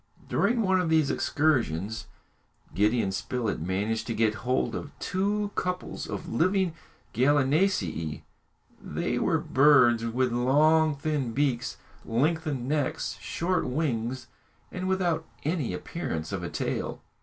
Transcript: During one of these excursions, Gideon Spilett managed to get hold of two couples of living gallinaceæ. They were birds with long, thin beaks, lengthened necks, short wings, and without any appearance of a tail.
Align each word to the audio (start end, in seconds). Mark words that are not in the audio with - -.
During 0.27 0.63
one 0.63 0.81
of 0.81 0.89
these 0.89 1.11
excursions, 1.11 2.07
Gideon 2.73 3.11
Spilett 3.11 3.59
managed 3.61 4.07
to 4.07 4.15
get 4.15 4.33
hold 4.33 4.73
of 4.73 4.97
two 4.97 5.51
couples 5.53 6.07
of 6.07 6.27
living 6.27 6.73
gallinaceæ. 7.13 8.23
They 8.81 9.19
were 9.19 9.37
birds 9.37 10.03
with 10.03 10.31
long, 10.31 10.95
thin 10.95 11.33
beaks, 11.33 11.77
lengthened 12.03 12.67
necks, 12.67 13.19
short 13.21 13.67
wings, 13.67 14.25
and 14.71 14.87
without 14.87 15.23
any 15.43 15.71
appearance 15.71 16.31
of 16.31 16.41
a 16.41 16.49
tail. 16.49 17.03